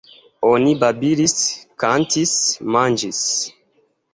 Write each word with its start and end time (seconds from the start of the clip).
Oni 0.51 0.71
babilis, 0.83 1.35
kantis, 1.85 2.35
manĝis. 2.77 3.25